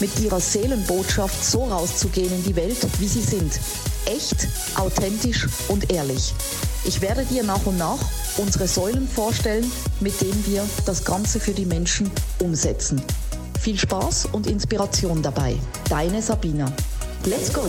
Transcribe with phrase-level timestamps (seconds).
[0.00, 3.60] mit ihrer Seelenbotschaft so rauszugehen in die Welt, wie sie sind.
[4.06, 6.34] Echt, authentisch und ehrlich.
[6.84, 7.98] Ich werde dir nach und nach
[8.38, 13.02] unsere Säulen vorstellen, mit denen wir das Ganze für die Menschen umsetzen.
[13.60, 15.56] Viel Spaß und Inspiration dabei.
[15.88, 16.72] Deine Sabina.
[17.26, 17.62] Let's go!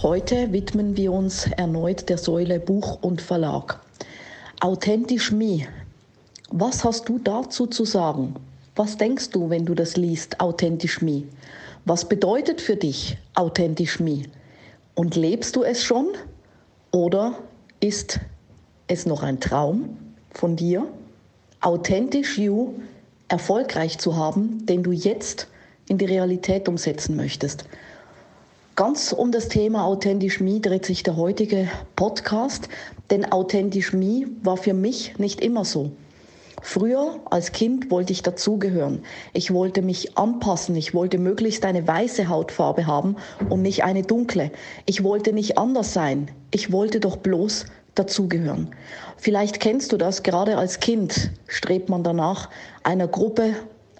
[0.00, 3.80] Heute widmen wir uns erneut der Säule Buch und Verlag.
[4.60, 5.66] Authentisch Me.
[6.50, 8.34] Was hast du dazu zu sagen?
[8.82, 11.24] Was denkst du, wenn du das liest, Authentisch Me?
[11.84, 14.22] Was bedeutet für dich Authentisch Me?
[14.94, 16.06] Und lebst du es schon?
[16.90, 17.34] Oder
[17.80, 18.20] ist
[18.86, 19.98] es noch ein Traum
[20.30, 20.86] von dir,
[21.60, 22.72] authentisch You
[23.28, 25.48] erfolgreich zu haben, den du jetzt
[25.86, 27.66] in die Realität umsetzen möchtest?
[28.76, 32.70] Ganz um das Thema Authentisch Me dreht sich der heutige Podcast,
[33.10, 35.90] denn Authentisch Me war für mich nicht immer so.
[36.62, 39.02] Früher als Kind wollte ich dazugehören.
[39.32, 40.76] Ich wollte mich anpassen.
[40.76, 43.16] Ich wollte möglichst eine weiße Hautfarbe haben
[43.48, 44.50] und nicht eine dunkle.
[44.86, 46.30] Ich wollte nicht anders sein.
[46.50, 48.74] Ich wollte doch bloß dazugehören.
[49.16, 52.48] Vielleicht kennst du das, gerade als Kind strebt man danach,
[52.82, 53.54] einer Gruppe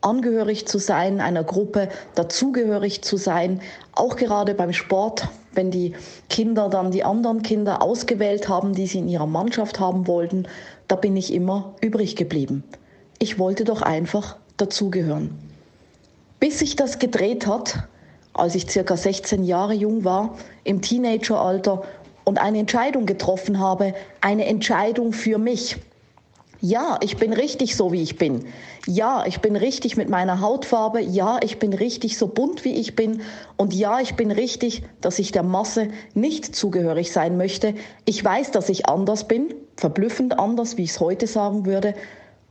[0.00, 3.60] angehörig zu sein, einer Gruppe dazugehörig zu sein,
[3.94, 5.94] auch gerade beim Sport, wenn die
[6.28, 10.46] Kinder dann die anderen Kinder ausgewählt haben, die sie in ihrer Mannschaft haben wollten,
[10.88, 12.64] da bin ich immer übrig geblieben.
[13.18, 15.38] Ich wollte doch einfach dazugehören.
[16.40, 17.88] Bis sich das gedreht hat,
[18.34, 21.82] als ich circa 16 Jahre jung war, im Teenageralter
[22.24, 25.76] und eine Entscheidung getroffen habe, eine Entscheidung für mich.
[26.64, 28.44] Ja, ich bin richtig so, wie ich bin.
[28.86, 31.00] Ja, ich bin richtig mit meiner Hautfarbe.
[31.00, 33.22] Ja, ich bin richtig so bunt, wie ich bin.
[33.56, 37.74] Und ja, ich bin richtig, dass ich der Masse nicht zugehörig sein möchte.
[38.04, 41.94] Ich weiß, dass ich anders bin, verblüffend anders, wie ich es heute sagen würde.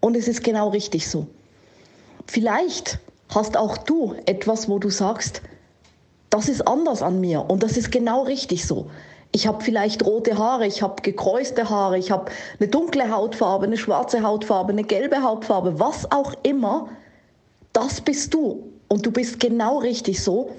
[0.00, 1.26] Und es ist genau richtig so.
[2.26, 5.42] Vielleicht hast auch du etwas, wo du sagst,
[6.30, 8.90] das ist anders an mir und das ist genau richtig so.
[9.32, 13.76] Ich habe vielleicht rote Haare, ich habe gekreuzte Haare, ich habe eine dunkle Hautfarbe, eine
[13.76, 16.88] schwarze Hautfarbe, eine gelbe Hautfarbe, was auch immer.
[17.72, 18.72] Das bist du.
[18.88, 20.50] Und du bist genau richtig so.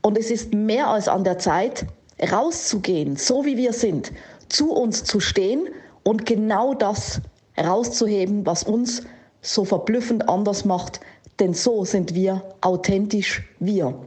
[0.00, 1.86] Und es ist mehr als an der Zeit,
[2.30, 4.12] rauszugehen, so wie wir sind,
[4.48, 5.68] zu uns zu stehen
[6.04, 7.20] und genau das
[7.58, 9.02] rauszuheben, was uns
[9.42, 11.00] so verblüffend anders macht.
[11.40, 13.98] Denn so sind wir authentisch wir.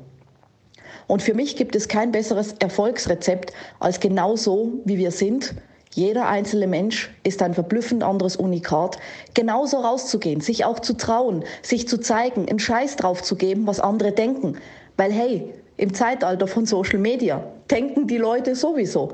[1.08, 5.56] Und für mich gibt es kein besseres Erfolgsrezept als genau so, wie wir sind.
[5.94, 8.98] Jeder einzelne Mensch ist ein verblüffend anderes Unikat.
[9.34, 13.80] Genauso rauszugehen, sich auch zu trauen, sich zu zeigen, einen Scheiß drauf zu geben, was
[13.80, 14.58] andere denken.
[14.98, 19.14] Weil hey, im Zeitalter von Social Media denken die Leute sowieso.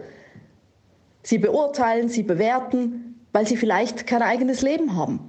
[1.22, 5.20] Sie beurteilen, sie bewerten, weil sie vielleicht kein eigenes Leben haben.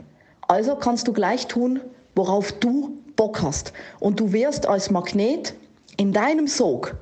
[0.49, 1.81] Also kannst du gleich tun,
[2.15, 3.73] worauf du Bock hast.
[4.01, 5.55] Und du wirst als Magnet
[5.97, 6.97] in deinem Sog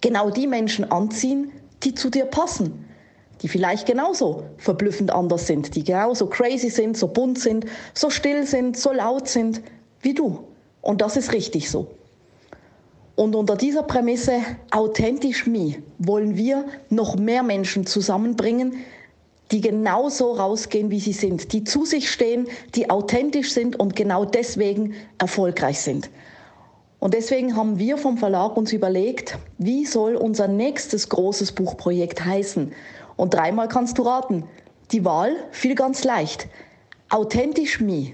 [0.00, 1.52] genau die Menschen anziehen,
[1.82, 2.84] die zu dir passen,
[3.42, 8.46] die vielleicht genauso verblüffend anders sind, die genauso crazy sind, so bunt sind, so still
[8.46, 9.62] sind, so laut sind
[10.00, 10.44] wie du.
[10.82, 11.88] Und das ist richtig so.
[13.14, 14.40] Und unter dieser Prämisse
[14.70, 18.76] authentisch me wollen wir noch mehr Menschen zusammenbringen,
[19.50, 24.24] die genauso rausgehen, wie sie sind, die zu sich stehen, die authentisch sind und genau
[24.24, 26.10] deswegen erfolgreich sind.
[27.00, 32.72] Und deswegen haben wir vom Verlag uns überlegt, wie soll unser nächstes großes Buchprojekt heißen?
[33.16, 34.44] Und dreimal kannst du raten.
[34.90, 36.48] Die Wahl fiel ganz leicht.
[37.08, 38.12] Authentisch Me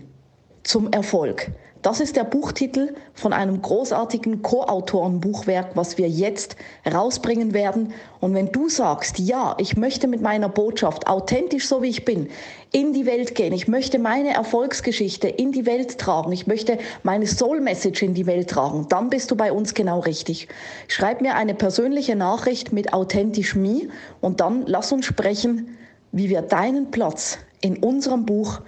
[0.63, 1.51] zum Erfolg.
[1.85, 6.57] Das ist der Buchtitel von einem großartigen Co-Autoren-Buchwerk, was wir jetzt
[6.91, 7.93] rausbringen werden.
[8.21, 12.31] Und wenn du sagst, ja, ich möchte mit meiner Botschaft authentisch so wie ich bin
[12.73, 17.27] in die Welt gehen, ich möchte meine Erfolgsgeschichte in die Welt tragen, ich möchte meine
[17.27, 20.49] Soul Message in die Welt tragen, dann bist du bei uns genau richtig.
[20.89, 23.89] Schreib mir eine persönliche Nachricht mit authentisch me
[24.23, 25.77] und dann lass uns sprechen,
[26.13, 28.63] wie wir deinen Platz in unserem Buch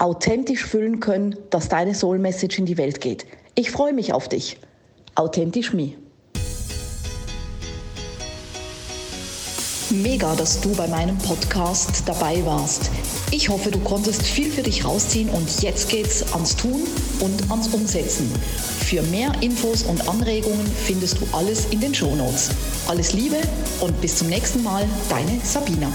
[0.00, 3.26] authentisch füllen können, dass deine Soul Message in die Welt geht.
[3.54, 4.58] Ich freue mich auf dich.
[5.14, 5.92] Authentisch Me.
[9.90, 12.90] Mega, dass du bei meinem Podcast dabei warst.
[13.32, 16.82] Ich hoffe, du konntest viel für dich rausziehen und jetzt geht's ans Tun
[17.20, 18.30] und ans Umsetzen.
[18.86, 22.50] Für mehr Infos und Anregungen findest du alles in den Shownotes.
[22.88, 23.40] Alles Liebe
[23.80, 25.90] und bis zum nächsten Mal, deine Sabina.